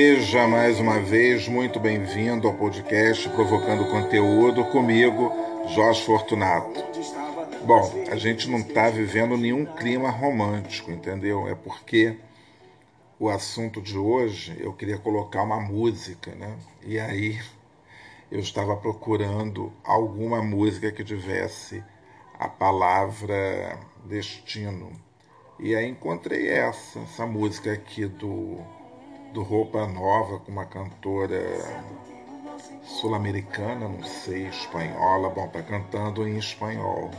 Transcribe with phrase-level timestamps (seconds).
[0.00, 5.32] Seja mais uma vez muito bem-vindo ao podcast Provocando Conteúdo comigo,
[5.74, 6.80] Jorge Fortunato.
[7.66, 11.48] Bom, a gente não está vivendo nenhum clima romântico, entendeu?
[11.48, 12.16] É porque
[13.18, 16.56] o assunto de hoje eu queria colocar uma música, né?
[16.86, 17.36] E aí
[18.30, 21.82] eu estava procurando alguma música que tivesse
[22.38, 24.92] a palavra destino.
[25.58, 28.77] E aí encontrei essa, essa música aqui do
[29.32, 31.42] do Roupa Nova com uma cantora
[32.82, 37.10] sul-americana, não sei, espanhola, bom, tá cantando em espanhol.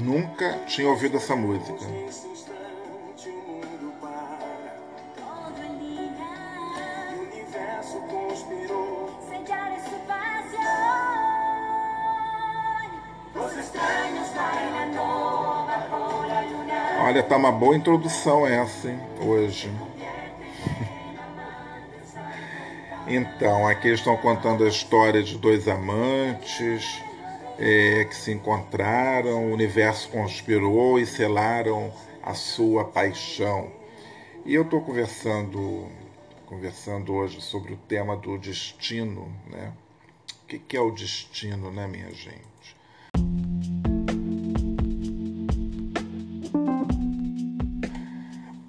[0.00, 2.31] Nunca tinha ouvido essa música.
[17.32, 19.70] Tá uma boa introdução essa, hein, hoje.
[23.04, 27.02] Então, aqui eles estão contando a história de dois amantes
[27.58, 31.92] é, que se encontraram, o universo conspirou e selaram
[32.22, 33.72] a sua paixão.
[34.46, 35.88] E eu estou conversando,
[36.46, 39.72] conversando hoje sobre o tema do destino, né?
[40.44, 42.51] O que, que é o destino, né, minha gente?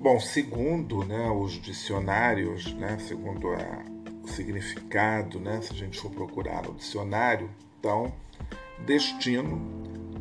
[0.03, 3.85] Bom, segundo né, os dicionários, né, segundo a,
[4.21, 7.49] o significado, né, se a gente for procurar no dicionário,
[7.79, 8.13] então,
[8.85, 9.61] destino,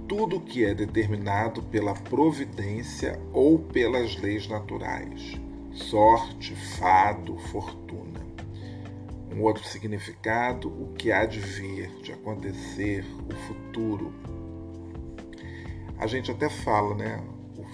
[0.07, 5.33] tudo que é determinado pela providência ou pelas leis naturais,
[5.73, 8.21] sorte, fado, fortuna.
[9.35, 14.13] Um outro significado, o que há de vir, de acontecer, o futuro.
[15.99, 17.21] A gente até fala, né?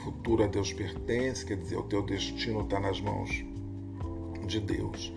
[0.09, 3.45] Futuro a Deus pertence, quer dizer, o teu destino está nas mãos
[4.47, 5.13] de Deus.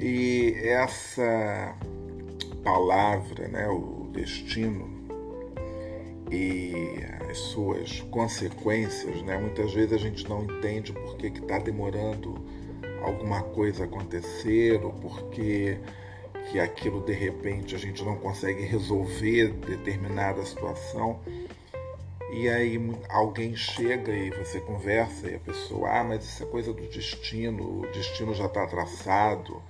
[0.00, 1.76] E essa
[2.62, 4.88] palavra, né, o destino
[6.30, 6.72] e
[7.28, 12.34] as suas consequências, né, muitas vezes a gente não entende por que está demorando
[13.02, 15.78] alguma coisa acontecer ou porque
[16.50, 21.18] que aquilo de repente a gente não consegue resolver determinada situação
[22.34, 26.72] e aí alguém chega e você conversa e a pessoa, ah, mas isso é coisa
[26.72, 29.62] do destino, o destino já está traçado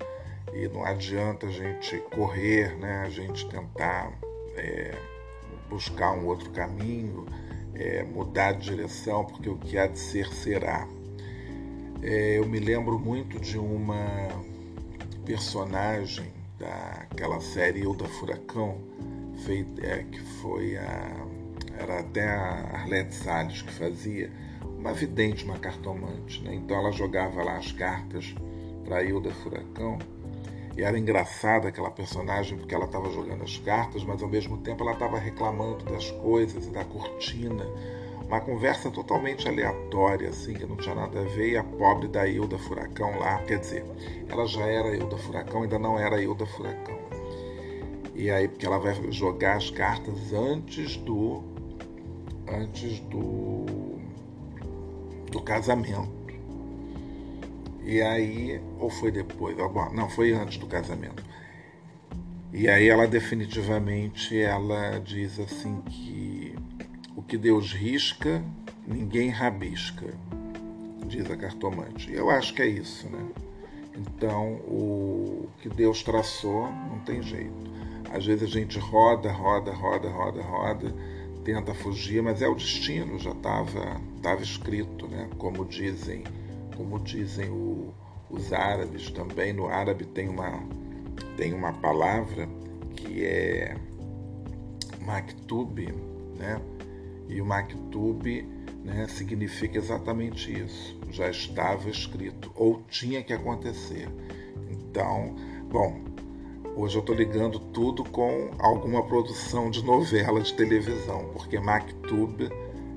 [0.54, 3.02] e não adianta a gente correr, né?
[3.04, 4.10] a gente tentar
[4.56, 4.94] é,
[5.68, 7.26] buscar um outro caminho,
[7.74, 10.88] é, mudar de direção, porque o que há de ser será.
[12.02, 14.26] É, eu me lembro muito de uma
[15.26, 18.78] personagem daquela série Hilda Furacão,
[19.44, 21.26] feita, é, que foi a
[21.78, 24.30] era até a Arlete Salles que fazia,
[24.78, 26.42] uma vidente, uma cartomante.
[26.42, 26.54] Né?
[26.54, 28.34] Então ela jogava lá as cartas
[28.84, 29.98] para Hilda Furacão.
[30.76, 34.82] E era engraçada aquela personagem porque ela estava jogando as cartas, mas ao mesmo tempo
[34.82, 37.64] ela estava reclamando das coisas e da cortina.
[38.26, 42.26] Uma conversa totalmente aleatória, assim, que não tinha nada a ver, e a pobre da
[42.26, 43.84] Hilda Furacão lá, quer dizer,
[44.28, 46.98] ela já era Hilda Furacão, ainda não era Hilda Furacão.
[48.14, 51.53] E aí, porque ela vai jogar as cartas antes do
[52.48, 53.98] antes do,
[55.30, 56.12] do casamento.
[57.84, 59.56] E aí, ou foi depois?
[59.92, 61.22] Não, foi antes do casamento.
[62.52, 66.54] E aí ela definitivamente ela diz assim que
[67.16, 68.42] o que Deus risca,
[68.86, 70.14] ninguém rabisca,
[71.06, 72.10] diz a cartomante.
[72.10, 73.26] E eu acho que é isso, né?
[73.96, 77.52] Então, o que Deus traçou não tem jeito.
[78.12, 80.94] Às vezes a gente roda, roda, roda, roda, roda
[81.44, 85.28] tenta fugir, mas é o destino, já estava tava escrito, né?
[85.36, 86.24] Como dizem,
[86.76, 87.92] como dizem o,
[88.30, 89.52] os árabes também.
[89.52, 90.62] No árabe tem uma
[91.36, 92.48] tem uma palavra
[92.96, 93.76] que é
[95.00, 95.94] Maktub,
[96.38, 96.60] né?
[97.28, 98.42] E o Maktub
[98.82, 100.98] né, significa exatamente isso.
[101.10, 104.08] Já estava escrito, ou tinha que acontecer.
[104.70, 105.34] Então,
[105.70, 106.13] bom,
[106.76, 112.50] hoje eu estou ligando tudo com alguma produção de novela de televisão, porque Maktub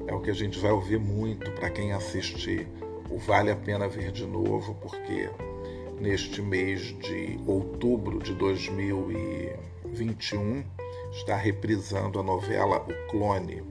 [0.07, 2.67] é o que a gente vai ouvir muito para quem assistir
[3.09, 5.29] o Vale a Pena Ver de Novo, porque
[5.99, 10.63] neste mês de outubro de 2021
[11.11, 13.63] está reprisando a novela O Clone.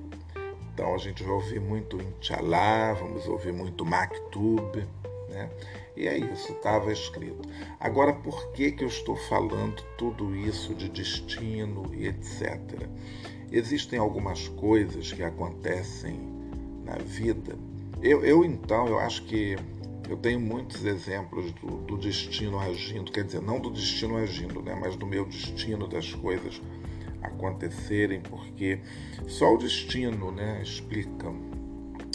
[0.72, 4.86] Então a gente vai ouvir muito Inshallah, vamos ouvir muito Maktub,
[5.28, 5.50] né?
[5.96, 7.48] E é isso, estava escrito.
[7.80, 12.60] Agora, por que, que eu estou falando tudo isso de destino e etc?
[13.50, 16.18] Existem algumas coisas que acontecem
[16.84, 17.56] na vida.
[18.02, 19.56] Eu, eu então, eu acho que
[20.08, 24.76] eu tenho muitos exemplos do, do, destino agindo, quer dizer, não do destino agindo, né,
[24.78, 26.60] mas do meu destino das coisas
[27.22, 28.80] acontecerem, porque
[29.26, 31.32] só o destino né, explica,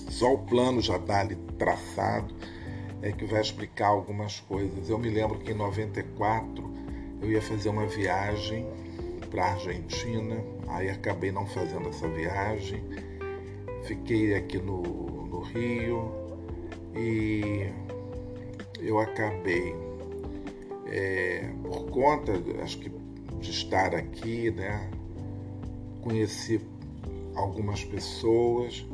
[0.08, 2.34] só o plano já está ali traçado
[3.02, 4.90] é que vai explicar algumas coisas.
[4.90, 6.72] Eu me lembro que em 94
[7.22, 8.66] eu ia fazer uma viagem
[9.30, 12.84] para a Argentina, aí acabei não fazendo essa viagem,
[13.84, 14.82] fiquei aqui no,
[15.28, 16.12] no Rio
[16.96, 17.70] e
[18.80, 19.76] eu acabei,
[20.88, 22.92] é, por conta, acho que
[23.40, 24.90] de estar aqui, né,
[26.02, 26.60] conheci
[27.36, 28.86] algumas pessoas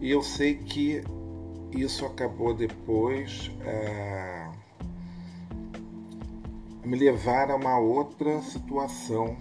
[0.00, 1.02] e eu sei que
[1.72, 4.48] isso acabou depois é,
[6.84, 9.36] me levar a uma outra situação.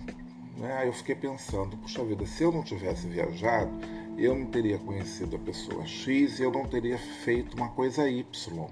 [0.57, 0.87] Né?
[0.87, 3.71] Eu fiquei pensando, puxa vida, se eu não tivesse viajado,
[4.17, 8.67] eu não teria conhecido a pessoa X e eu não teria feito uma coisa Y.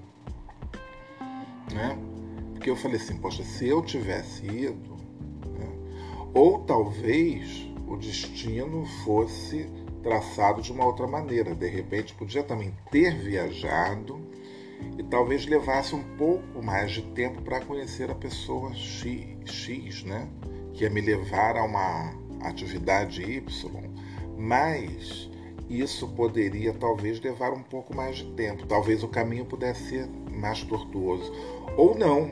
[1.74, 1.98] Né?
[2.54, 4.96] Porque eu falei assim, poxa, se eu tivesse ido,
[5.58, 5.70] né?
[6.34, 9.70] ou talvez o destino fosse
[10.06, 11.56] traçado de uma outra maneira.
[11.56, 14.22] De repente, podia também ter viajado
[15.00, 20.30] e talvez levasse um pouco mais de tempo para conhecer a pessoa X, X, né?
[20.76, 23.44] Que ia me levar a uma atividade Y.
[24.38, 25.28] Mas
[25.68, 28.68] isso poderia talvez levar um pouco mais de tempo.
[28.68, 31.34] Talvez o caminho pudesse ser mais tortuoso.
[31.76, 32.30] Ou não.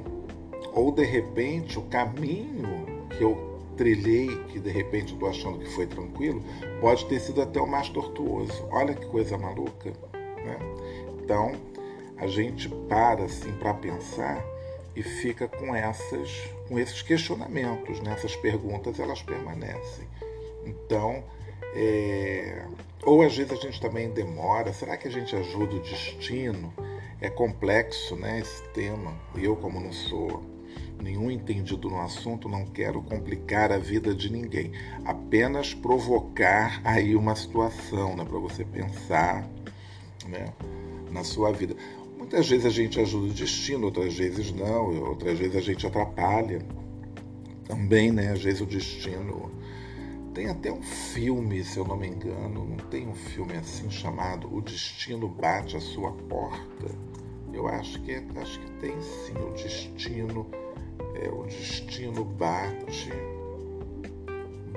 [0.76, 2.86] Ou de repente o caminho
[3.18, 6.44] que eu trilhei, que de repente estou achando que foi tranquilo,
[6.80, 8.68] pode ter sido até o mais tortuoso.
[8.72, 9.92] Olha que coisa maluca.
[10.14, 10.58] Né?
[11.22, 11.54] Então,
[12.18, 14.44] a gente para assim para pensar
[14.96, 16.30] e fica com essas
[16.68, 18.14] com esses questionamentos, né?
[18.14, 20.08] essas perguntas elas permanecem.
[20.66, 21.24] Então,
[21.76, 22.66] é...
[23.04, 24.72] ou às vezes a gente também demora.
[24.72, 26.74] Será que a gente ajuda o destino?
[27.20, 28.40] É complexo, né?
[28.40, 29.14] Esse tema.
[29.36, 30.44] Eu como não sou
[31.02, 34.72] nenhum entendido no assunto, não quero complicar a vida de ninguém,
[35.06, 39.48] apenas provocar aí uma situação, né, para você pensar,
[40.28, 40.54] né,
[41.12, 41.76] na sua vida.
[42.18, 46.60] Muitas vezes a gente ajuda o destino, outras vezes não, outras vezes a gente atrapalha.
[47.66, 49.52] Também, né, às vezes o destino
[50.34, 54.54] tem até um filme, se eu não me engano, não tem um filme assim chamado
[54.54, 56.88] O Destino Bate a Sua Porta.
[57.54, 60.48] Eu acho que é, acho que tem sim o destino
[61.16, 63.12] é, o destino bate,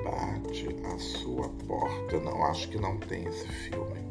[0.02, 2.20] bate a sua porta.
[2.20, 4.06] Não, acho que não tem esse filme.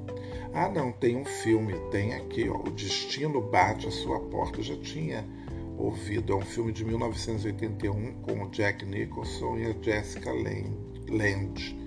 [0.53, 4.59] Ah, não, tem um filme, tem aqui, ó, O Destino Bate a Sua Porta.
[4.59, 5.25] Eu já tinha
[5.77, 11.77] ouvido, é um filme de 1981 com o Jack Nicholson e a Jessica Lange.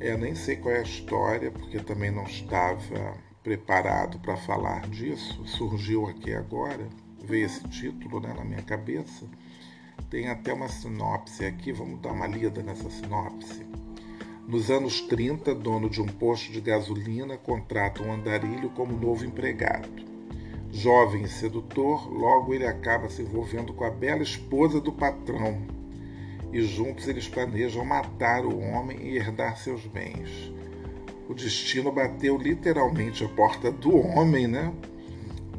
[0.00, 5.42] É, nem sei qual é a história, porque também não estava preparado para falar disso,
[5.46, 6.86] surgiu aqui agora
[7.22, 9.26] veio esse título né, na minha cabeça.
[10.10, 13.64] Tem até uma sinopse aqui, vamos dar uma lida nessa sinopse.
[14.46, 19.88] Nos anos 30, dono de um posto de gasolina contrata um andarilho como novo empregado.
[20.70, 25.62] Jovem e sedutor, logo ele acaba se envolvendo com a bela esposa do patrão.
[26.52, 30.52] E juntos eles planejam matar o homem e herdar seus bens.
[31.28, 34.72] O destino bateu literalmente a porta do homem, né?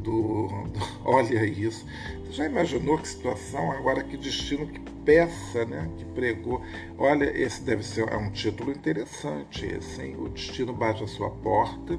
[0.03, 1.85] Do, do, olha isso.
[2.25, 3.71] Você já imaginou que situação?
[3.71, 5.89] Agora que destino, que peça, né?
[5.97, 6.61] Que pregou.
[6.97, 10.15] Olha, esse deve ser é um título interessante, esse, hein?
[10.19, 11.97] O destino bate a sua porta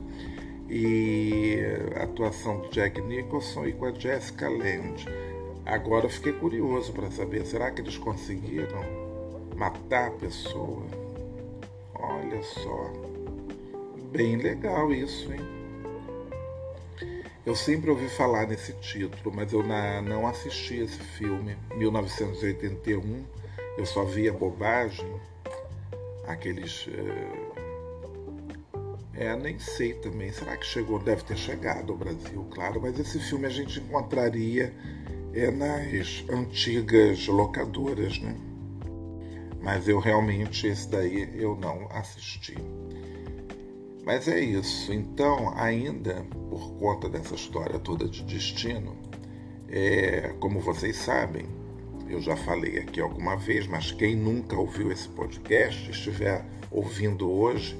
[0.68, 1.58] e
[1.96, 5.08] a atuação do Jack Nicholson e com a Jessica Lange.
[5.66, 8.84] Agora eu fiquei curioso para saber, será que eles conseguiram
[9.56, 10.84] matar a pessoa?
[11.94, 12.92] Olha só,
[14.12, 15.63] bem legal isso, hein?
[17.46, 21.58] Eu sempre ouvi falar nesse título, mas eu na, não assisti esse filme.
[21.76, 23.22] 1981,
[23.76, 25.20] eu só via bobagem.
[26.26, 26.88] aqueles.
[29.14, 30.32] É, é, nem sei também.
[30.32, 30.98] Será que chegou?
[30.98, 32.80] Deve ter chegado ao Brasil, claro.
[32.80, 34.74] Mas esse filme a gente encontraria
[35.34, 38.34] é, nas antigas locadoras, né?
[39.60, 42.56] Mas eu realmente, esse daí eu não assisti.
[44.04, 44.92] Mas é isso.
[44.92, 48.96] Então, ainda por conta dessa história toda de destino,
[49.68, 51.46] é, como vocês sabem,
[52.08, 57.76] eu já falei aqui alguma vez, mas quem nunca ouviu esse podcast, estiver ouvindo hoje,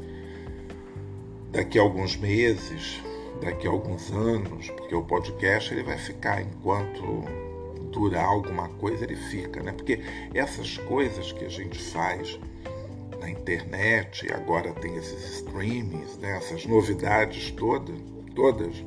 [1.53, 3.01] daqui a alguns meses,
[3.43, 7.03] daqui a alguns anos, porque o podcast ele vai ficar enquanto
[7.93, 9.73] durar alguma coisa, ele fica, né?
[9.73, 10.01] Porque
[10.33, 12.41] essas coisas que a gente faz
[13.25, 16.37] na internet, agora tem esses streamings, né?
[16.37, 17.99] essas novidades todas,
[18.35, 18.85] todas,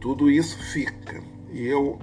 [0.00, 1.22] tudo isso fica.
[1.52, 1.96] E eu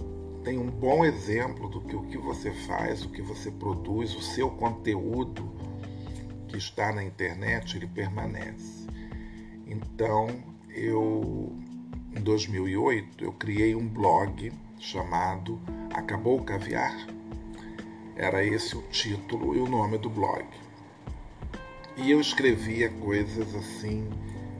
[0.46, 4.22] tenho um bom exemplo do que o que você faz, o que você produz, o
[4.22, 5.52] seu conteúdo
[6.48, 8.88] que está na internet, ele permanece.
[9.68, 10.28] Então,
[10.70, 11.52] eu
[12.16, 14.50] em 2008 eu criei um blog
[14.80, 15.60] chamado
[15.94, 16.96] Acabou o Caviar.
[18.16, 20.46] Era esse o título e o nome do blog.
[21.98, 24.06] E eu escrevia coisas assim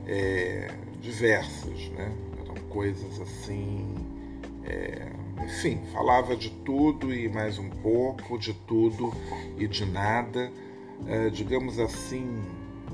[0.08, 2.10] é, diversas, né?
[2.42, 3.94] Eram coisas assim,
[4.64, 5.12] é,
[5.44, 9.14] enfim, falava de tudo e mais um pouco, de tudo
[9.58, 10.50] e de nada.
[11.08, 12.42] É, digamos assim,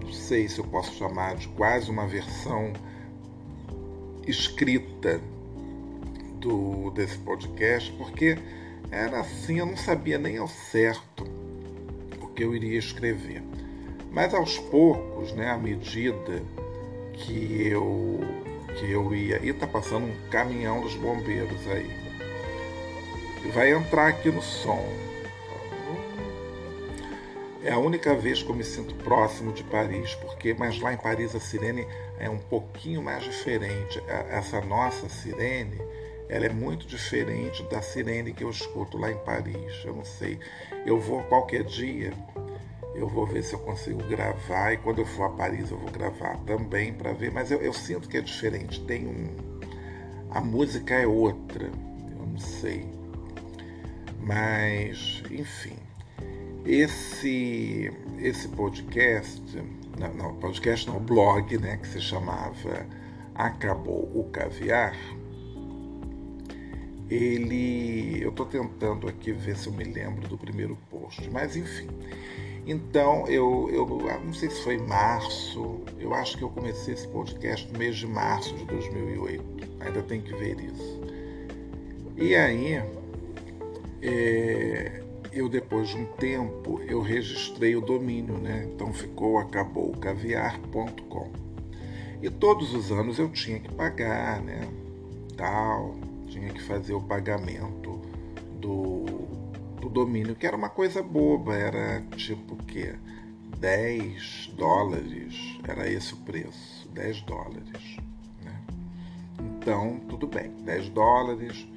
[0.01, 2.73] não sei se eu posso chamar de quase uma versão
[4.25, 5.21] escrita
[6.39, 8.39] do, desse podcast, porque
[8.89, 11.25] era assim, eu não sabia nem ao certo
[12.19, 13.43] o que eu iria escrever.
[14.11, 16.43] Mas aos poucos, né, à medida
[17.13, 18.19] que eu
[18.77, 21.89] que eu ia, e tá passando um caminhão dos bombeiros aí.
[23.53, 24.85] Vai entrar aqui no som.
[27.63, 30.97] É a única vez que eu me sinto próximo de Paris, porque mas lá em
[30.97, 31.85] Paris a sirene
[32.17, 34.01] é um pouquinho mais diferente.
[34.29, 35.79] Essa nossa sirene,
[36.27, 39.83] ela é muito diferente da sirene que eu escuto lá em Paris.
[39.85, 40.39] Eu não sei.
[40.85, 42.13] Eu vou qualquer dia,
[42.95, 45.91] eu vou ver se eu consigo gravar e quando eu for a Paris eu vou
[45.91, 47.31] gravar também para ver.
[47.31, 48.83] Mas eu, eu, sinto que é diferente.
[48.85, 49.35] Tem um,
[50.29, 51.65] a música é outra.
[51.65, 52.85] Eu não sei.
[54.19, 55.77] Mas, enfim,
[56.65, 59.41] esse esse podcast,
[59.99, 62.85] não, não podcast não, blog, né, que se chamava
[63.33, 64.95] Acabou o Caviar
[67.11, 68.23] ele.
[68.23, 71.87] Eu estou tentando aqui ver se eu me lembro do primeiro post, mas enfim.
[72.65, 73.85] Então, eu, eu
[74.23, 78.07] não sei se foi março, eu acho que eu comecei esse podcast no mês de
[78.07, 79.43] março de 2008,
[79.79, 81.01] ainda tem que ver isso.
[82.15, 82.83] E aí,
[84.01, 85.01] é,
[85.33, 88.69] eu depois de um tempo, eu registrei o domínio, né?
[88.73, 91.31] Então ficou acabou caviar.com.
[92.21, 94.67] E todos os anos eu tinha que pagar, né?
[95.35, 95.95] Tal,
[96.27, 97.99] tinha que fazer o pagamento
[98.59, 99.00] do
[99.91, 102.95] domínio, que era uma coisa boba, era tipo o quê?
[103.59, 107.97] 10 dólares, era esse o preço, 10 dólares.
[108.43, 108.61] Né?
[109.39, 111.67] Então, tudo bem, 10 dólares,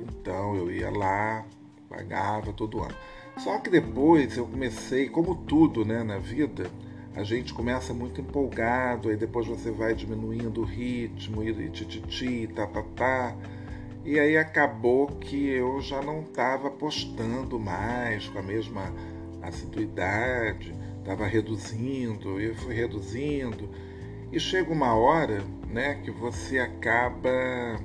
[0.00, 1.44] então eu ia lá,
[1.88, 2.94] pagava todo ano.
[3.38, 6.70] Só que depois eu comecei, como tudo né, na vida,
[7.14, 12.66] a gente começa muito empolgado, aí depois você vai diminuindo o ritmo, e tititi, tá,
[12.66, 13.36] tá, tá.
[14.06, 18.94] E aí acabou que eu já não estava postando mais com a mesma
[19.42, 23.68] assiduidade, estava reduzindo, eu fui reduzindo.
[24.30, 27.80] E chega uma hora né, que você acaba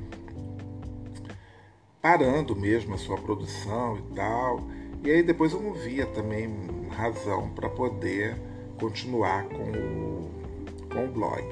[1.99, 4.59] parando mesmo a sua produção e tal.
[5.03, 6.51] E aí depois eu não via também
[6.91, 8.37] razão para poder
[8.79, 10.29] continuar com o,
[10.93, 11.43] com o blog.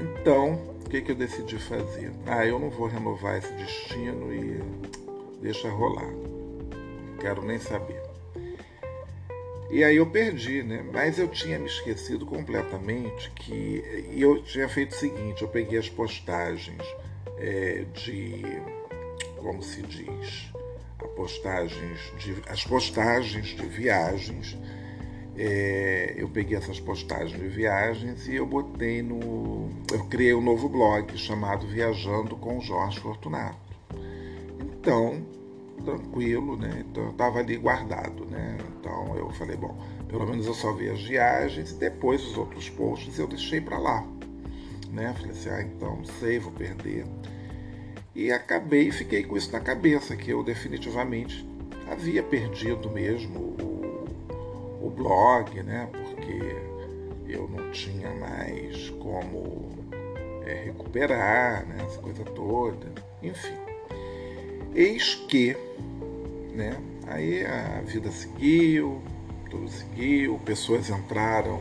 [0.00, 2.10] Então, o que, que eu decidi fazer?
[2.24, 4.58] Ah, eu não vou renovar esse destino e
[5.38, 6.10] deixa rolar.
[6.10, 8.02] Não quero nem saber.
[9.70, 10.82] E aí eu perdi, né?
[10.90, 13.84] Mas eu tinha me esquecido completamente que
[14.16, 16.82] eu tinha feito o seguinte: eu peguei as postagens
[17.36, 18.42] é, de,
[19.36, 20.50] como se diz,
[21.14, 24.56] postagens de, as postagens de viagens
[25.38, 29.70] é, eu peguei essas postagens de viagens e eu botei no.
[29.92, 33.56] Eu criei um novo blog chamado Viajando com Jorge Fortunato.
[34.60, 35.24] Então,
[35.84, 36.84] tranquilo, né?
[36.90, 38.58] Então eu estava ali guardado, né?
[38.80, 39.78] Então eu falei, bom,
[40.08, 43.78] pelo menos eu só vi as viagens e depois os outros posts eu deixei para
[43.78, 44.04] lá,
[44.90, 45.14] né?
[45.16, 47.06] Falei assim, ah, então sei, vou perder.
[48.12, 51.48] E acabei fiquei com isso na cabeça, que eu definitivamente
[51.88, 53.67] havia perdido mesmo
[54.88, 55.88] o blog, né?
[55.92, 56.56] Porque
[57.28, 59.70] eu não tinha mais como
[60.44, 61.76] é, recuperar, né?
[61.86, 62.92] Essa coisa toda.
[63.22, 63.56] Enfim.
[64.74, 65.56] Eis que,
[66.54, 66.76] né?
[67.06, 69.00] Aí a vida seguiu,
[69.50, 71.58] tudo seguiu, pessoas entraram,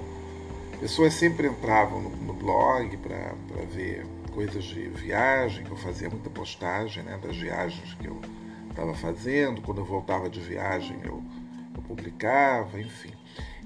[0.79, 3.33] pessoas sempre entravam no, no blog para
[3.71, 8.21] ver coisas de viagem, que eu fazia muita postagem né, das viagens que eu
[8.69, 11.23] estava fazendo, quando eu voltava de viagem eu,
[11.75, 13.16] eu, publicava, enfim.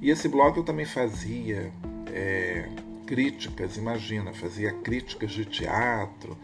[0.01, 1.71] E esse blog eu também fazia
[2.11, 2.67] é,
[3.05, 6.35] críticas, imagina, fazia críticas de teatro.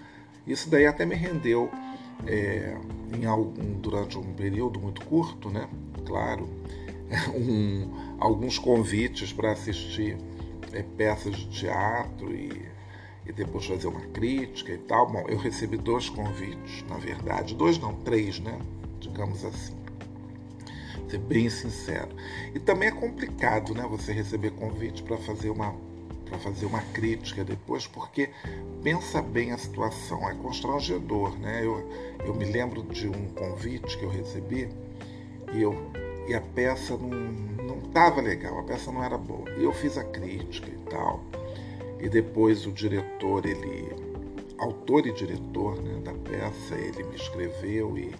[0.45, 1.69] Isso daí até me rendeu
[2.27, 2.77] é,
[3.17, 5.67] em algum, durante um período muito curto, né?
[6.05, 6.47] Claro,
[7.35, 10.17] um, alguns convites para assistir
[10.71, 12.51] é, peças de teatro e,
[13.25, 15.09] e depois fazer uma crítica e tal.
[15.09, 18.59] Bom, eu recebi dois convites, na verdade, dois não, três, né?
[18.99, 19.86] Digamos assim.
[21.09, 22.09] Ser bem sincero.
[22.53, 23.85] E também é complicado, né?
[23.89, 25.73] Você receber convite para fazer uma
[26.27, 28.29] para fazer uma crítica depois, porque
[28.83, 31.61] pensa bem a situação, é constrangedor, né?
[31.63, 31.89] Eu,
[32.25, 34.69] eu me lembro de um convite que eu recebi
[35.53, 35.73] e, eu,
[36.27, 39.49] e a peça não estava legal, a peça não era boa.
[39.57, 41.23] E eu fiz a crítica e tal.
[41.99, 43.89] E depois o diretor, ele,
[44.57, 48.13] autor e diretor né, da peça, ele me escreveu e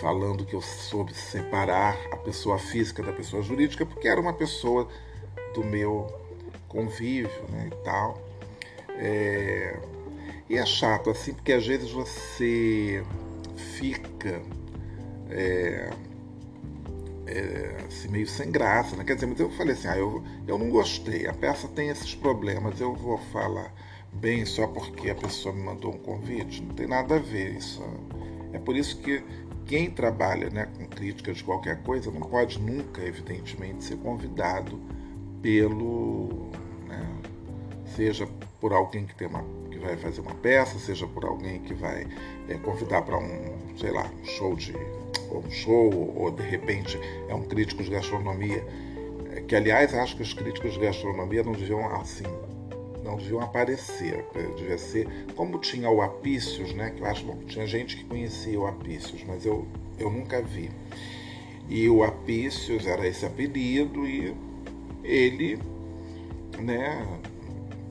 [0.00, 4.88] falando que eu soube separar a pessoa física da pessoa jurídica, porque era uma pessoa
[5.54, 6.06] do meu
[6.68, 8.20] convívio né, e tal.
[8.90, 9.78] É...
[10.48, 13.04] E é chato, assim, porque às vezes você
[13.78, 14.40] fica
[15.30, 15.90] é,
[17.26, 19.04] é, assim, meio sem graça, né?
[19.04, 22.14] Quer dizer, mas eu falei assim, ah, eu, eu não gostei, a peça tem esses
[22.14, 23.72] problemas, eu vou falar
[24.12, 27.82] bem só porque a pessoa me mandou um convite, não tem nada a ver isso.
[28.52, 29.22] É por isso que
[29.68, 34.80] quem trabalha né, com crítica de qualquer coisa não pode nunca, evidentemente, ser convidado
[35.42, 36.50] pelo.
[36.88, 37.06] Né,
[37.94, 38.26] seja
[38.58, 42.08] por alguém que, tem uma, que vai fazer uma peça, seja por alguém que vai
[42.48, 44.74] é, convidar para um, sei lá, um show de
[45.30, 48.66] ou um show, ou de repente é um crítico de gastronomia,
[49.32, 52.24] é, que aliás acho que os críticos de gastronomia não deviam assim,
[53.08, 56.90] não deviam aparecer, é, devia ser como tinha o Apícios, né?
[56.90, 59.66] Que eu acho bom, tinha gente que conhecia o Apícios, mas eu,
[59.98, 60.70] eu nunca vi.
[61.68, 64.34] E o Apícios era esse apelido e
[65.02, 65.58] ele,
[66.58, 67.06] né?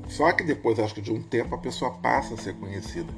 [0.08, 3.12] Só que depois, acho que de um tempo, a pessoa passa a ser conhecida.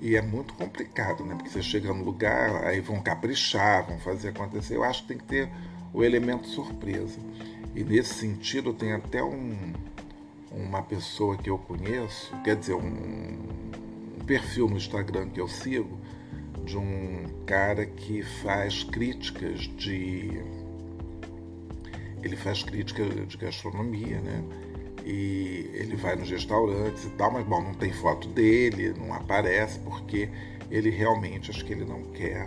[0.00, 1.34] E é muito complicado, né?
[1.34, 4.76] Porque você chega no lugar, aí vão caprichar, vão fazer acontecer.
[4.76, 5.48] Eu acho que tem que ter
[5.92, 7.20] o elemento surpresa.
[7.74, 9.72] E nesse sentido, tem até um,
[10.54, 15.98] uma pessoa que eu conheço, quer dizer, um, um perfil no Instagram que eu sigo,
[16.64, 20.30] de um cara que faz críticas de.
[22.22, 24.44] Ele faz crítica de gastronomia, né?
[25.04, 29.78] e ele vai nos restaurantes e tal, mas bom, não tem foto dele, não aparece
[29.80, 30.28] porque
[30.70, 32.46] ele realmente acho que ele não quer,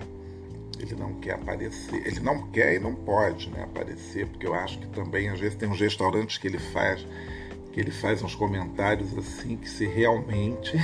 [0.80, 4.80] ele não quer aparecer, ele não quer e não pode, né, aparecer, porque eu acho
[4.80, 7.06] que também às vezes tem uns restaurantes que ele faz
[7.76, 10.78] que ele faz uns comentários assim que se realmente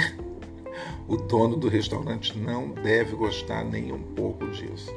[1.07, 4.93] o dono do restaurante não deve gostar nem um pouco disso.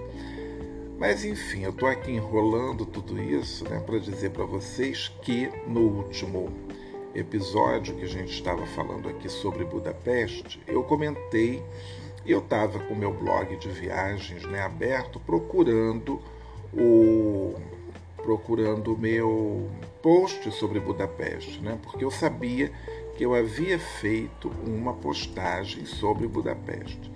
[0.98, 5.82] Mas enfim, eu estou aqui enrolando tudo isso né, para dizer para vocês que no
[5.82, 6.52] último
[7.14, 11.62] episódio que a gente estava falando aqui sobre Budapeste, eu comentei,
[12.26, 16.20] eu estava com o meu blog de viagens né, aberto procurando
[16.72, 17.54] o
[18.16, 19.70] procurando o meu
[20.04, 22.70] post sobre Budapeste, né, porque eu sabia
[23.16, 27.10] que eu havia feito uma postagem sobre Budapeste.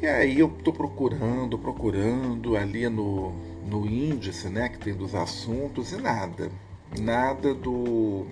[0.00, 3.32] E aí eu estou procurando, procurando ali no,
[3.68, 6.50] no índice né, que tem dos assuntos e nada.
[6.98, 8.24] Nada do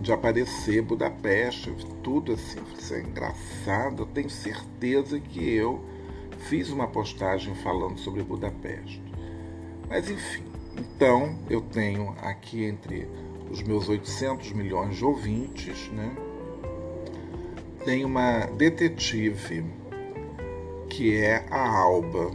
[0.00, 1.70] de aparecer Budapeste,
[2.02, 4.04] tudo assim, isso é engraçado.
[4.04, 5.84] Eu tenho certeza que eu
[6.48, 9.02] fiz uma postagem falando sobre Budapeste.
[9.86, 13.08] Mas enfim, então eu tenho aqui entre
[13.50, 16.14] os meus 800 milhões de ouvintes, né?
[17.84, 19.64] Tem uma detetive
[20.88, 22.30] que é a Alba.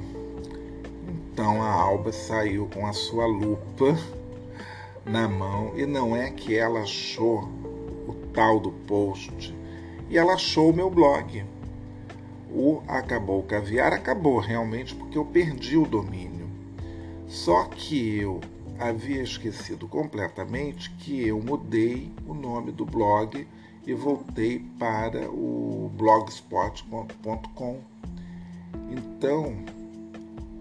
[1.34, 3.98] Então a Alba saiu com a sua lupa
[5.06, 7.50] na mão e não é que ela achou
[8.08, 9.56] o tal do post
[10.10, 11.44] e ela achou o meu blog.
[12.50, 16.31] O Acabou Caviar acabou realmente porque eu perdi o domínio.
[17.32, 18.40] Só que eu
[18.78, 23.48] havia esquecido completamente que eu mudei o nome do blog
[23.88, 27.92] e voltei para o blogspot.com
[28.92, 29.56] então,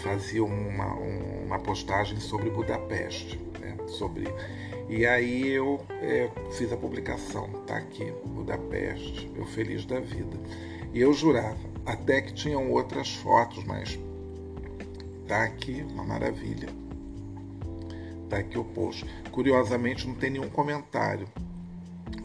[0.02, 3.40] fazia uma, uma postagem sobre Budapeste,
[3.76, 4.28] né, sobre
[4.90, 10.36] e aí eu é, fiz a publicação, tá aqui, Budapeste, eu feliz da vida.
[10.92, 14.00] E eu jurava, até que tinham outras fotos, mas
[15.28, 16.70] tá aqui, uma maravilha.
[18.28, 19.06] Tá aqui o post.
[19.32, 21.28] Curiosamente não tem nenhum comentário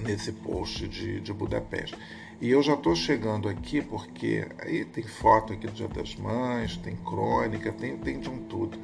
[0.01, 1.99] nesse post de, de Budapeste.
[2.41, 6.79] E eu já estou chegando aqui porque aí tem foto aqui do Dia das Mães,
[6.79, 8.79] tem crônica, tem, tem de um tudo.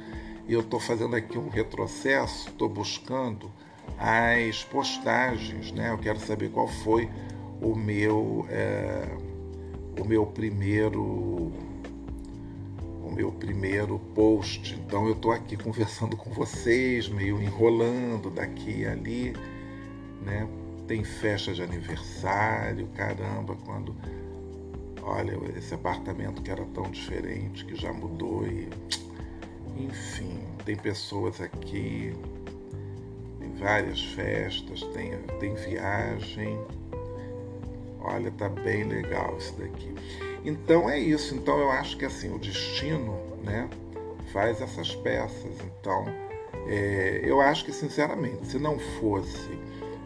[0.51, 3.49] E eu estou fazendo aqui um retrocesso, estou buscando
[3.97, 5.91] as postagens, né?
[5.91, 7.09] Eu quero saber qual foi
[7.61, 9.15] o meu é,
[9.97, 11.53] o meu primeiro
[13.01, 14.75] o meu primeiro post.
[14.75, 19.33] Então eu estou aqui conversando com vocês, meio enrolando daqui e ali,
[20.21, 20.45] né?
[20.85, 23.95] Tem festa de aniversário, caramba, quando
[25.01, 28.67] olha esse apartamento que era tão diferente, que já mudou e
[29.85, 32.13] enfim, tem pessoas aqui
[33.61, 36.59] várias festas, tem, tem viagem.
[38.01, 39.93] Olha, tá bem legal isso daqui.
[40.43, 41.35] Então é isso.
[41.35, 43.69] Então eu acho que assim o destino, né,
[44.33, 45.55] faz essas peças.
[45.79, 46.05] Então
[46.67, 49.59] é, eu acho que sinceramente, se não fosse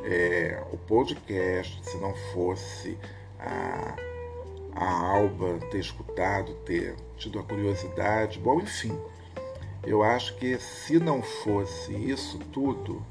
[0.04, 2.98] é, o podcast, se não fosse
[3.40, 3.96] a,
[4.76, 8.98] a Alba ter escutado, ter tido a curiosidade, bom, enfim,
[9.86, 13.02] eu acho que se não fosse isso tudo,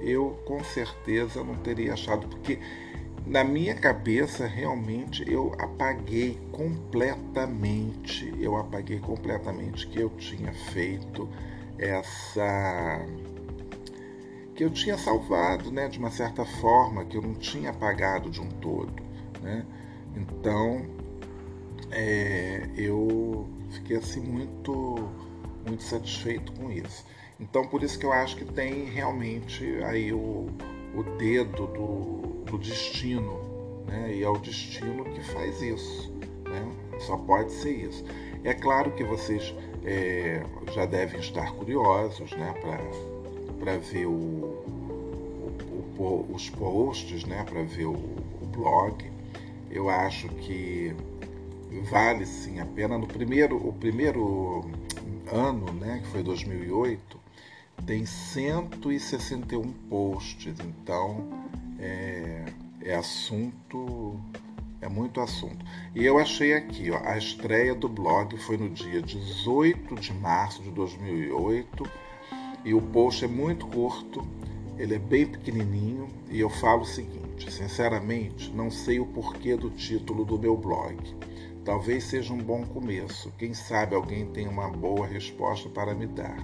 [0.00, 2.58] eu com certeza não teria achado, porque
[3.26, 11.28] na minha cabeça realmente eu apaguei completamente, eu apaguei completamente que eu tinha feito
[11.78, 13.04] essa
[14.54, 18.40] que eu tinha salvado, né, de uma certa forma, que eu não tinha apagado de
[18.40, 19.02] um todo,
[19.42, 19.66] né?
[20.16, 20.86] Então,
[21.90, 25.10] é, eu fiquei assim muito
[25.66, 27.04] muito satisfeito com isso.
[27.38, 30.46] Então por isso que eu acho que tem realmente aí o,
[30.94, 33.40] o dedo do, do destino,
[33.86, 34.14] né?
[34.14, 36.12] E é o destino que faz isso,
[36.44, 36.72] né?
[37.00, 38.04] Só pode ser isso.
[38.44, 42.54] É claro que vocês é, já devem estar curiosos, né?
[43.58, 44.64] Para ver o,
[45.98, 47.44] o, os posts, né?
[47.44, 47.96] Para ver o
[48.52, 49.10] blog.
[49.70, 50.94] Eu acho que
[51.90, 52.96] vale sim a pena.
[52.96, 54.64] No primeiro, o primeiro
[55.30, 57.18] ano, né, que foi 2008,
[57.84, 61.28] tem 161 posts, então
[61.78, 62.44] é,
[62.82, 64.18] é assunto,
[64.80, 65.64] é muito assunto.
[65.94, 70.62] E eu achei aqui, ó, a estreia do blog foi no dia 18 de março
[70.62, 71.84] de 2008
[72.64, 74.26] e o post é muito curto,
[74.78, 79.70] ele é bem pequenininho e eu falo o seguinte, sinceramente, não sei o porquê do
[79.70, 80.96] título do meu blog.
[81.66, 83.32] Talvez seja um bom começo.
[83.36, 86.38] Quem sabe alguém tem uma boa resposta para me dar.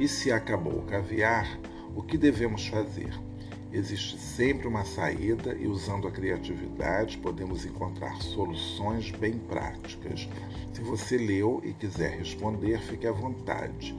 [0.00, 1.46] E se acabou o caviar,
[1.94, 3.08] o que devemos fazer?
[3.72, 10.28] Existe sempre uma saída e, usando a criatividade, podemos encontrar soluções bem práticas.
[10.72, 13.94] Se você leu e quiser responder, fique à vontade.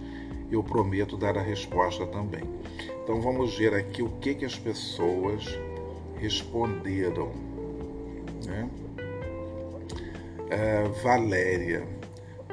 [0.51, 2.43] Eu prometo dar a resposta também.
[3.01, 5.57] Então vamos ver aqui o que, que as pessoas
[6.19, 7.31] responderam.
[8.45, 8.69] Né?
[10.49, 11.83] É, Valéria.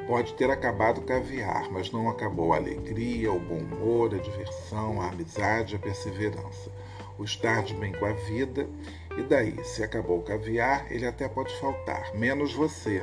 [0.07, 5.01] Pode ter acabado o caviar, mas não acabou a alegria, o bom humor, a diversão,
[5.01, 6.71] a amizade, a perseverança,
[7.19, 8.69] o estar de bem com a vida.
[9.19, 13.03] E daí, se acabou o caviar, ele até pode faltar, menos você.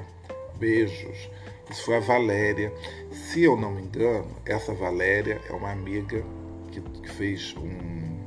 [0.57, 1.29] Beijos.
[1.69, 2.71] Isso foi a Valéria.
[3.11, 6.23] Se eu não me engano, essa Valéria é uma amiga
[6.71, 8.19] que, que fez um,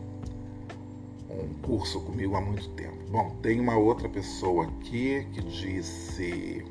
[1.32, 2.95] um curso comigo há muito tempo.
[3.08, 6.64] Bom, tem uma outra pessoa aqui que disse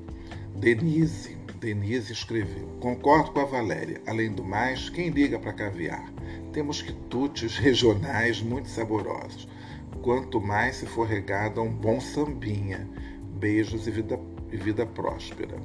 [0.56, 1.38] Denise.
[1.60, 4.02] Denise escreveu: Concordo com a Valéria.
[4.06, 6.12] Além do mais, quem liga para caviar?
[6.52, 9.48] Temos quitutes regionais muito saborosos.
[10.02, 12.88] Quanto mais se for regado a um bom sambinha.
[13.38, 14.20] Beijos e vida,
[14.52, 15.56] e vida próspera.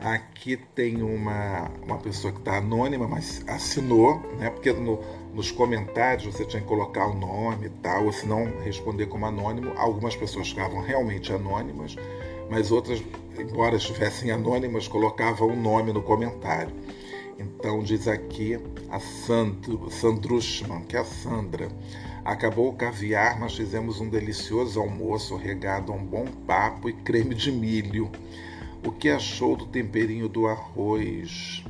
[0.00, 4.48] Aqui tem uma, uma pessoa que está anônima, mas assinou, né?
[4.48, 5.00] Porque no,
[5.32, 9.26] nos comentários você tinha que colocar o nome e tal, ou se não responder como
[9.26, 9.72] anônimo.
[9.76, 11.96] Algumas pessoas ficavam realmente anônimas,
[12.50, 13.02] mas outras,
[13.38, 16.74] embora estivessem anônimas, colocavam o um nome no comentário.
[17.38, 18.58] Então diz aqui
[18.90, 21.68] a Sandrushman, que é a Sandra.
[22.24, 27.34] Acabou o caviar, mas fizemos um delicioso almoço regado a um bom papo e creme
[27.34, 28.10] de milho.
[28.84, 31.64] O que achou do temperinho do arroz?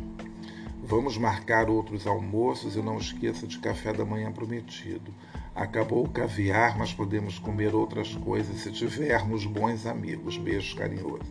[0.88, 5.12] Vamos marcar outros almoços e não esqueça de café da manhã prometido.
[5.54, 10.38] Acabou o caviar, mas podemos comer outras coisas se tivermos bons amigos.
[10.38, 11.28] Beijos carinhosos.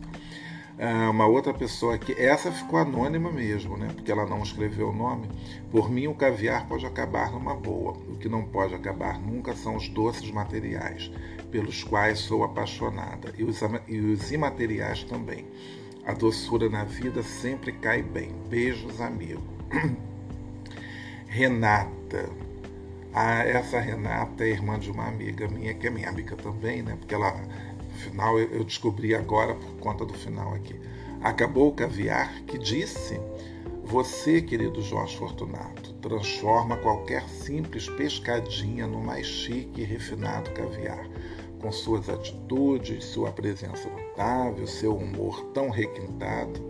[0.78, 3.88] Ah, uma outra pessoa aqui, essa ficou anônima mesmo, né?
[3.92, 5.28] Porque ela não escreveu o nome.
[5.72, 7.94] Por mim, o caviar pode acabar numa boa.
[8.08, 11.10] O que não pode acabar nunca são os doces materiais
[11.50, 15.46] pelos quais sou apaixonada, e os, e os imateriais também.
[16.08, 18.30] A doçura na vida sempre cai bem.
[18.48, 19.42] Beijos, amigo.
[21.28, 22.30] Renata.
[23.12, 26.96] Ah, essa Renata é irmã de uma amiga minha, que é minha amiga também, né?
[26.98, 27.38] Porque ela,
[27.98, 30.80] final, eu descobri agora por conta do final aqui.
[31.20, 33.20] Acabou o caviar que disse:
[33.84, 41.06] Você, querido Jorge Fortunato, transforma qualquer simples pescadinha no mais chique e refinado caviar
[41.60, 46.60] com suas atitudes, sua presença notável, seu humor tão requintado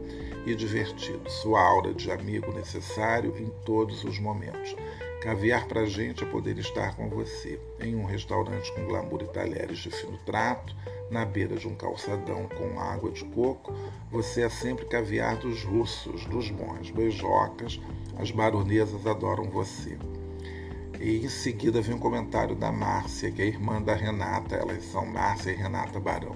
[0.47, 4.75] e divertido, sua aura de amigo necessário em todos os momentos.
[5.21, 9.27] Caviar para a gente é poder estar com você em um restaurante com glamour e
[9.27, 10.75] talheres de fino trato,
[11.11, 13.73] na beira de um calçadão com água de coco.
[14.13, 17.81] Você é sempre caviar dos russos, dos bons, beijocas.
[18.17, 19.99] As baronesas adoram você.
[21.01, 24.57] E em seguida vem um comentário da Márcia, que é irmã da Renata.
[24.57, 26.35] Elas são Márcia e Renata Barão.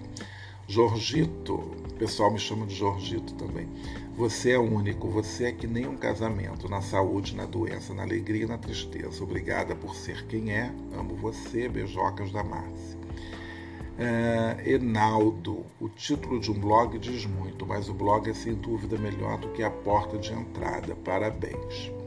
[0.68, 3.68] Jorgito, o pessoal me chama de Jorgito também.
[4.16, 8.44] Você é único, você é que nem um casamento, na saúde, na doença, na alegria
[8.44, 9.22] e na tristeza.
[9.24, 10.72] Obrigada por ser quem é.
[10.96, 12.98] Amo você, beijocas da Márcia.
[13.98, 18.96] É, Enaldo, o título de um blog diz muito, mas o blog é sem dúvida
[18.96, 20.94] melhor do que a porta de entrada.
[20.94, 22.01] Parabéns.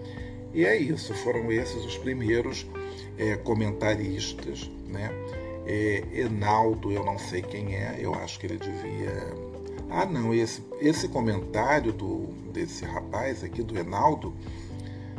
[0.55, 2.65] E é isso, foram esses os primeiros
[3.17, 4.71] é, comentaristas.
[4.87, 5.11] Né?
[5.67, 9.33] É, Enaldo, eu não sei quem é, eu acho que ele devia.
[9.89, 14.33] Ah, não, esse, esse comentário do, desse rapaz aqui, do Enaldo,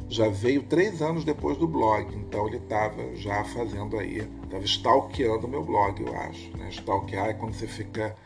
[0.08, 5.46] já veio três anos depois do blog, então ele estava já fazendo aí, estava stalkeando
[5.46, 6.56] meu blog, eu acho.
[6.56, 6.70] Né?
[6.70, 8.16] Stalkear é quando você fica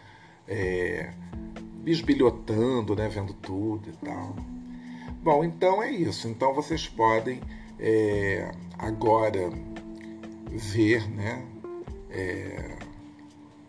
[0.46, 1.10] é,
[1.82, 3.08] bisbilhotando, né?
[3.08, 4.36] vendo tudo e tal.
[5.22, 6.28] Bom, então é isso.
[6.28, 7.40] Então vocês podem
[7.78, 9.50] é, agora
[10.50, 11.44] ver né,
[12.10, 12.76] é,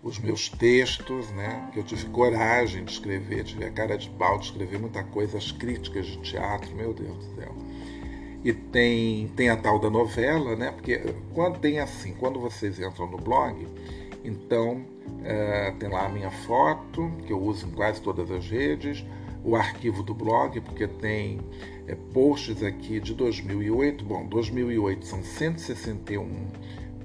[0.02, 4.38] os meus textos, né, que eu tive coragem de escrever, tive a cara de pau
[4.40, 7.54] de escrever muita coisa, as críticas de teatro, meu Deus do céu.
[8.44, 10.72] E tem, tem a tal da novela, né?
[10.72, 11.00] Porque
[11.34, 13.68] quando tem assim, quando vocês entram no blog,
[14.24, 14.84] então
[15.24, 19.06] é, tem lá a minha foto, que eu uso em quase todas as redes,
[19.44, 21.40] o arquivo do blog, porque tem
[21.88, 24.04] é, posts aqui de 2008.
[24.06, 26.48] Bom, 2008 são 161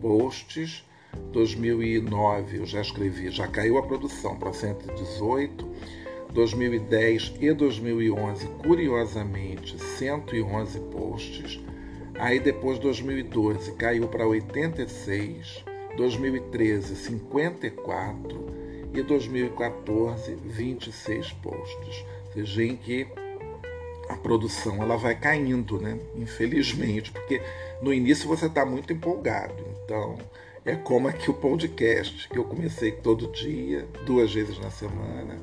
[0.00, 0.84] posts.
[1.32, 5.66] 2009 eu já escrevi, já caiu a produção para 118.
[6.32, 11.60] 2010 e 2011, curiosamente, 111 posts.
[12.18, 15.64] Aí depois 2012 caiu para 86,
[15.96, 18.46] 2013 54
[18.92, 22.04] e 2014 26 posts.
[22.36, 23.06] Vocês veem que
[24.10, 25.98] a produção ela vai caindo, né?
[26.14, 27.40] Infelizmente, porque
[27.80, 29.54] no início você está muito empolgado.
[29.82, 30.18] Então,
[30.62, 35.38] é como aqui o podcast, que eu comecei todo dia, duas vezes na semana,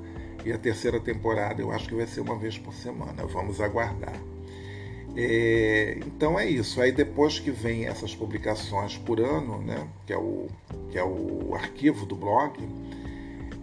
[0.46, 3.26] e a terceira temporada eu acho que vai ser uma vez por semana.
[3.26, 4.22] Vamos aguardar.
[5.18, 6.80] É, então é isso.
[6.80, 10.46] Aí depois que vem essas publicações por ano, né, que, é o,
[10.92, 12.56] que é o arquivo do blog,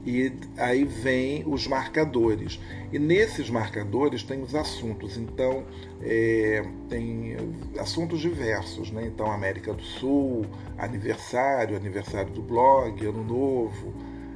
[0.05, 2.59] e aí vem os marcadores.
[2.93, 5.17] E nesses marcadores tem os assuntos.
[5.17, 5.65] Então
[6.03, 7.37] é, tem
[7.79, 9.05] assuntos diversos, né?
[9.07, 10.47] Então América do Sul,
[10.79, 13.93] aniversário, aniversário do blog, ano novo,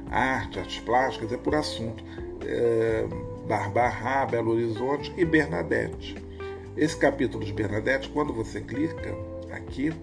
[0.09, 2.03] arte, artes plásticas, é por assunto.
[2.45, 3.05] É,
[3.47, 6.15] Barbará, Belo Horizonte e Bernadette.
[6.77, 9.15] Esse capítulo de Bernadette, quando você clica
[9.51, 9.93] aqui,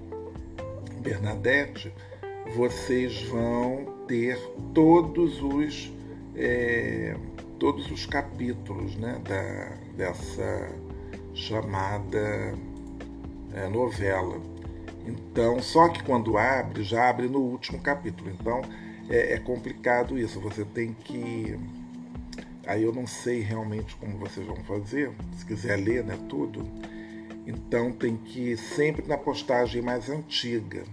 [1.02, 1.92] Bernadette,
[2.54, 4.38] vocês vão ter
[4.74, 5.92] todos os
[6.34, 7.16] é,
[7.58, 10.72] todos os capítulos né, da, dessa
[11.34, 12.54] chamada
[13.54, 14.40] é, novela.
[15.06, 18.30] Então, só que quando abre, já abre no último capítulo.
[18.30, 18.62] Então,
[19.08, 20.40] é, é complicado isso.
[20.40, 21.58] Você tem que
[22.66, 26.64] Aí eu não sei realmente como vocês vão fazer, se quiser ler né, tudo.
[27.44, 30.84] Então tem que ir sempre na postagem mais antiga.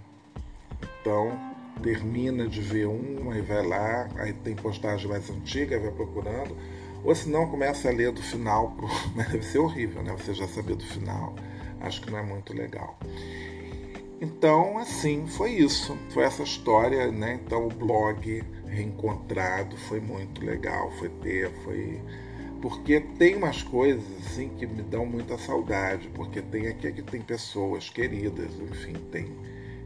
[0.81, 1.48] Então
[1.81, 6.55] termina de ver um, aí vai lá, aí tem postagem mais antiga, vai procurando.
[7.03, 8.87] Ou se não, começa a ler do final, pro...
[9.15, 10.13] mas deve ser horrível, né?
[10.17, 11.35] Você já saber do final.
[11.81, 12.97] Acho que não é muito legal.
[14.21, 15.97] Então, assim, foi isso.
[16.09, 17.39] Foi essa história, né?
[17.45, 20.91] Então, o blog reencontrado foi muito legal.
[20.91, 22.01] Foi ter, foi.
[22.61, 26.09] Porque tem umas coisas, assim, que me dão muita saudade.
[26.09, 29.33] Porque tem aqui que tem pessoas queridas, enfim, tem.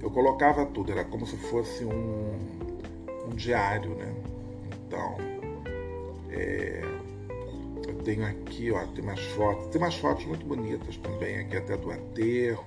[0.03, 2.37] Eu colocava tudo, era como se fosse um,
[3.25, 4.13] um diário, né?
[4.85, 5.15] Então,
[6.29, 6.81] é,
[7.87, 11.77] eu tenho aqui, ó, tem umas fotos, tem umas fotos muito bonitas também, aqui até
[11.77, 12.65] do aterro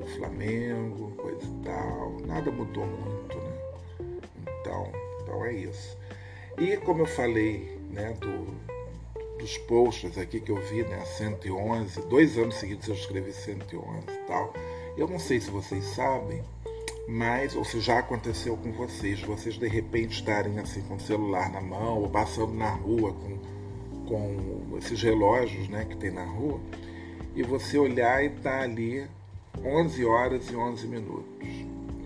[0.00, 2.16] do Flamengo, coisa e tal.
[2.26, 3.58] Nada mudou muito, né?
[4.60, 5.96] Então, então é isso.
[6.58, 12.36] E como eu falei, né, do, dos posts aqui que eu vi, né, 111, dois
[12.36, 14.52] anos seguidos eu escrevi 111 e tal.
[14.96, 16.42] Eu não sei se vocês sabem,
[17.08, 21.50] mas, ou se já aconteceu com vocês, vocês de repente estarem assim com o celular
[21.50, 23.38] na mão ou passando na rua com,
[24.06, 26.60] com esses relógios né, que tem na rua,
[27.34, 29.06] e você olhar e tá ali
[29.64, 31.48] 11 horas e 11 minutos.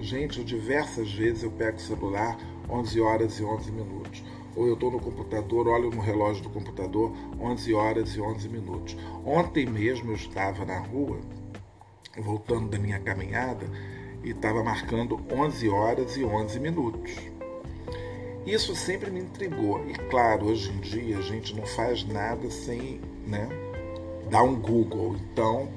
[0.00, 2.38] Gente, diversas vezes eu pego o celular
[2.70, 4.22] 11 horas e 11 minutos.
[4.54, 8.96] Ou eu estou no computador, olho no relógio do computador 11 horas e 11 minutos.
[9.24, 11.18] Ontem mesmo eu estava na rua,
[12.18, 13.66] voltando da minha caminhada,
[14.22, 17.12] e estava marcando 11 horas e 11 minutos.
[18.46, 19.84] Isso sempre me intrigou.
[19.88, 23.48] E claro, hoje em dia a gente não faz nada sem né,
[24.30, 25.16] dar um Google.
[25.32, 25.68] Então,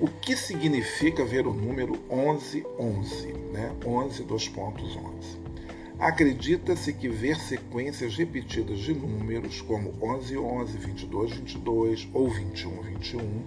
[0.00, 3.72] o que significa ver o número 1111, né?
[3.84, 5.48] 11 dos pontos 11.
[5.98, 13.42] Acredita-se que ver sequências repetidas de números como 11 11, 22 22 ou 21 21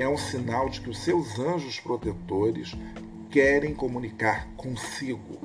[0.00, 2.74] é um sinal de que os seus anjos protetores
[3.30, 5.38] querem comunicar consigo.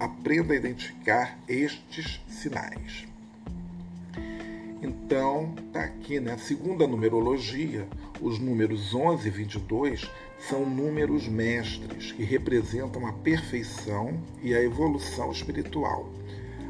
[0.00, 3.06] Aprenda a identificar estes sinais.
[4.82, 6.36] Então, tá aqui, né?
[6.36, 7.86] Segundo a numerologia,
[8.20, 15.30] os números 11 e 22 são números mestres que representam a perfeição e a evolução
[15.30, 16.10] espiritual.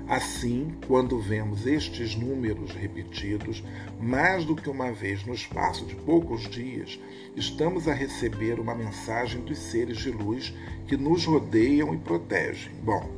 [0.08, 3.64] Assim, quando vemos estes números repetidos
[4.00, 7.00] mais do que uma vez no espaço de poucos dias,
[7.34, 10.54] estamos a receber uma mensagem dos seres de luz
[10.86, 12.72] que nos rodeiam e protegem.
[12.82, 13.08] Bom,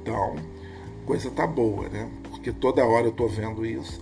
[0.00, 0.36] então,
[1.04, 2.08] coisa tá boa, né?
[2.30, 4.00] Porque toda hora eu estou vendo isso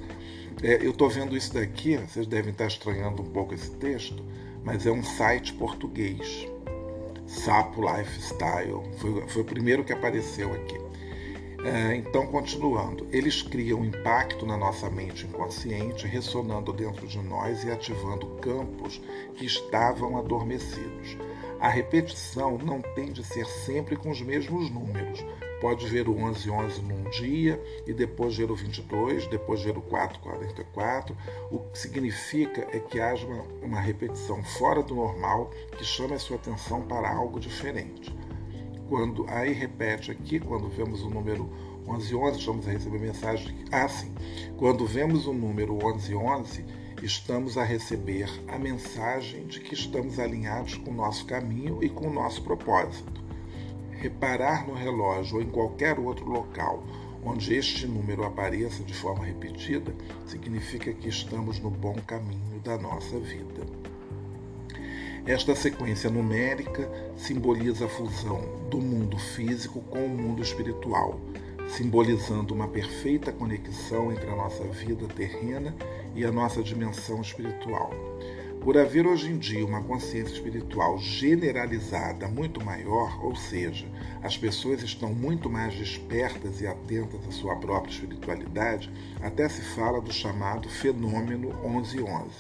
[0.63, 4.23] é, eu estou vendo isso daqui, vocês devem estar estranhando um pouco esse texto,
[4.65, 6.49] mas é um site português.
[7.27, 8.83] Sapo Lifestyle.
[8.99, 10.84] Foi, foi o primeiro que apareceu aqui.
[11.65, 17.71] É, então, continuando, eles criam impacto na nossa mente inconsciente, ressonando dentro de nós e
[17.71, 19.01] ativando campos
[19.35, 21.17] que estavam adormecidos.
[21.59, 25.25] A repetição não tem de ser sempre com os mesmos números,
[25.59, 29.81] pode ver o 11 11 num dia e depois ver o 22, depois ver o
[29.81, 31.17] 4 44.
[31.51, 36.19] O que significa é que haja uma, uma repetição fora do normal que chame a
[36.19, 38.15] sua atenção para algo diferente.
[38.89, 41.49] Quando aí repete aqui, quando vemos o número
[41.87, 44.13] 11 11, estamos a receber mensagem ah, sim,
[44.57, 46.65] quando vemos o número 11 11,
[47.03, 52.09] estamos a receber a mensagem de que estamos alinhados com o nosso caminho e com
[52.09, 53.23] o nosso propósito.
[53.91, 56.83] Reparar no relógio ou em qualquer outro local
[57.25, 59.95] onde este número apareça de forma repetida
[60.27, 63.84] significa que estamos no bom caminho da nossa vida.
[65.27, 71.19] Esta sequência numérica simboliza a fusão do mundo físico com o mundo espiritual,
[71.67, 75.75] simbolizando uma perfeita conexão entre a nossa vida terrena
[76.15, 77.91] e a nossa dimensão espiritual.
[78.61, 83.87] Por haver hoje em dia uma consciência espiritual generalizada muito maior, ou seja,
[84.23, 90.03] as pessoas estão muito mais despertas e atentas à sua própria espiritualidade, até se fala
[90.03, 92.31] do chamado fenômeno 1111.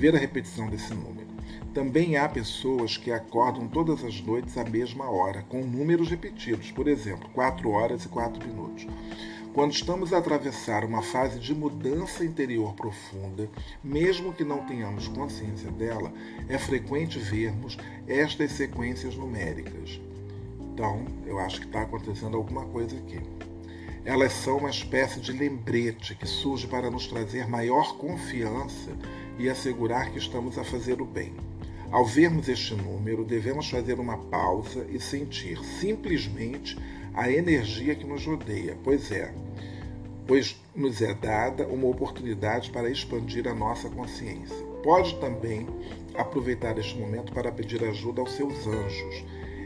[0.00, 1.26] Ver a repetição desse número.
[1.74, 6.88] Também há pessoas que acordam todas as noites à mesma hora, com números repetidos, por
[6.88, 8.86] exemplo, 4 horas e 4 minutos.
[9.52, 13.46] Quando estamos a atravessar uma fase de mudança interior profunda,
[13.84, 16.10] mesmo que não tenhamos consciência dela,
[16.48, 17.76] é frequente vermos
[18.08, 20.00] estas sequências numéricas.
[20.72, 23.20] Então, eu acho que está acontecendo alguma coisa aqui.
[24.02, 28.96] Elas são uma espécie de lembrete que surge para nos trazer maior confiança
[29.40, 31.32] e assegurar que estamos a fazer o bem.
[31.90, 36.78] Ao vermos este número, devemos fazer uma pausa e sentir simplesmente
[37.14, 39.32] a energia que nos rodeia, pois é,
[40.26, 44.64] pois nos é dada uma oportunidade para expandir a nossa consciência.
[44.84, 45.66] Pode também
[46.14, 49.24] aproveitar este momento para pedir ajuda aos seus anjos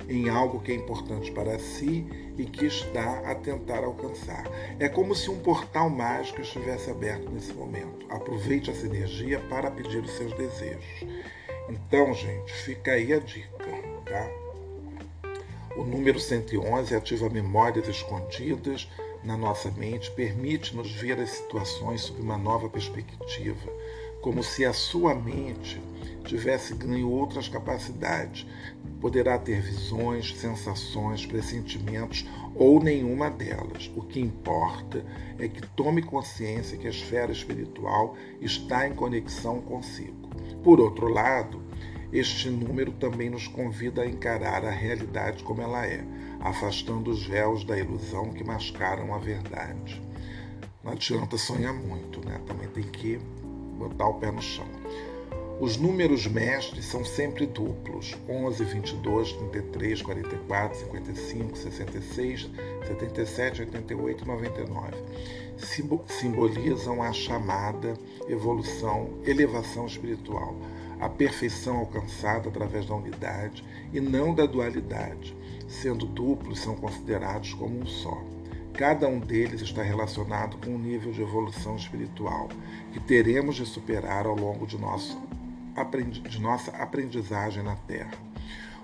[0.09, 4.44] em algo que é importante para si e que está a tentar alcançar.
[4.78, 8.07] É como se um portal mágico estivesse aberto nesse momento.
[8.09, 11.05] Aproveite essa energia para pedir os seus desejos.
[11.68, 13.64] Então, gente, fica aí a dica,
[14.05, 14.30] tá?
[15.76, 18.88] O número 111 ativa memórias escondidas
[19.24, 23.72] na nossa mente, permite-nos ver as situações sob uma nova perspectiva,
[24.20, 25.80] como se a sua mente
[26.25, 28.47] tivesse ganho outras capacidades.
[29.01, 33.91] Poderá ter visões, sensações, pressentimentos ou nenhuma delas.
[33.95, 35.05] O que importa
[35.39, 40.29] é que tome consciência que a esfera espiritual está em conexão consigo.
[40.62, 41.62] Por outro lado,
[42.12, 46.05] este número também nos convida a encarar a realidade como ela é,
[46.41, 50.01] afastando os véus da ilusão que mascaram a verdade.
[50.83, 52.41] Não adianta sonhar muito, né?
[52.47, 53.18] Também tem que
[53.79, 54.66] botar o pé no chão.
[55.61, 62.50] Os números mestres são sempre duplos: 11, 22, 33, 44, 55, 66,
[62.86, 64.92] 77, 88 e 99.
[66.07, 67.94] Simbolizam a chamada
[68.28, 70.57] evolução, elevação espiritual
[71.00, 75.36] a perfeição alcançada através da unidade e não da dualidade,
[75.68, 78.22] sendo duplos são considerados como um só.
[78.72, 82.48] Cada um deles está relacionado com um nível de evolução espiritual
[82.92, 85.20] que teremos de superar ao longo de, nosso,
[86.22, 88.12] de nossa aprendizagem na Terra.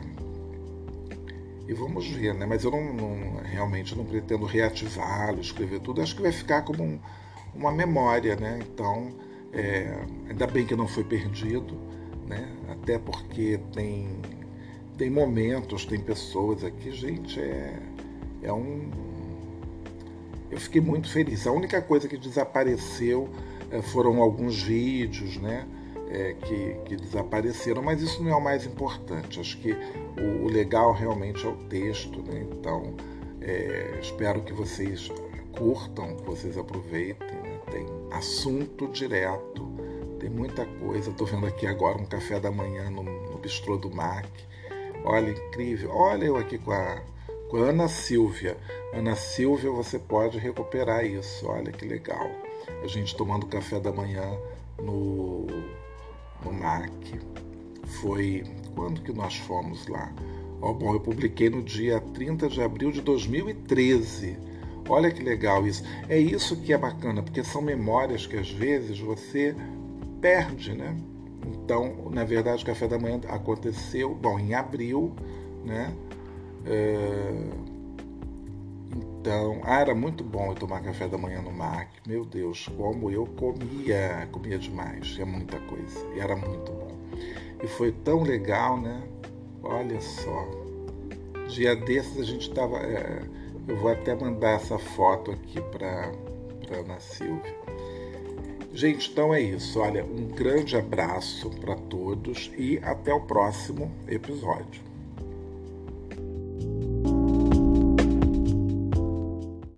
[1.67, 2.45] E vamos ver, né?
[2.45, 6.01] Mas eu não, não realmente não pretendo reativá-lo, escrever tudo.
[6.01, 6.99] Acho que vai ficar como um,
[7.55, 8.59] uma memória, né?
[8.61, 9.11] Então,
[9.51, 11.73] é, ainda bem que não foi perdido,
[12.27, 12.47] né?
[12.69, 14.07] Até porque tem,
[14.97, 17.79] tem momentos, tem pessoas aqui, gente, é,
[18.43, 18.89] é um.
[20.49, 21.45] Eu fiquei muito feliz.
[21.45, 23.29] A única coisa que desapareceu
[23.71, 25.67] é, foram alguns vídeos, né?
[26.07, 29.39] É, que, que, desapareceram, mas isso não é o mais importante.
[29.39, 32.45] Acho que o, o legal realmente é o texto, né?
[32.51, 32.93] Então,
[33.41, 35.11] é, espero que vocês
[35.57, 37.27] curtam, que vocês aproveitem.
[37.27, 37.59] Né?
[37.71, 39.67] Tem assunto direto,
[40.19, 41.09] tem muita coisa.
[41.09, 44.29] Estou vendo aqui agora um café da manhã no, no bistrô do MAC.
[45.05, 45.91] Olha, incrível.
[45.91, 47.01] Olha eu aqui com a,
[47.49, 48.57] com a Ana Silvia.
[48.91, 51.47] Ana Silvia, você pode recuperar isso.
[51.47, 52.27] Olha que legal.
[52.83, 54.37] A gente tomando café da manhã
[54.81, 55.45] no,
[56.43, 57.19] no MAC.
[58.01, 58.43] Foi
[58.73, 60.11] quando que nós fomos lá?
[60.59, 64.37] Oh, bom, eu publiquei no dia 30 de abril de 2013.
[64.89, 65.83] Olha que legal isso.
[66.09, 69.55] É isso que é bacana, porque são memórias que às vezes você
[70.19, 70.97] perde, né?
[71.45, 75.13] Então, na verdade, o café da manhã aconteceu, bom, em abril,
[75.63, 75.93] né?
[76.65, 77.65] É...
[78.95, 81.89] Então, ah, era muito bom eu tomar café da manhã no MAC.
[82.07, 86.91] Meu Deus, como eu comia, comia demais, é muita coisa, e era muito bom.
[87.63, 89.03] E foi tão legal, né?
[89.63, 90.47] Olha só.
[91.47, 92.77] Dia desses a gente estava.
[92.77, 93.23] É
[93.67, 96.11] eu vou até mandar essa foto aqui para
[96.71, 97.64] Ana Silvia.
[98.75, 99.79] Gente, então é isso.
[99.79, 104.84] Olha, um grande abraço para todos e até o próximo episódio.